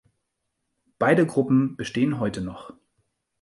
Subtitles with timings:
[0.97, 2.73] Beide Gruppen bestehen heute noch.